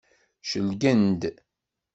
Celgen-d. 0.49 1.21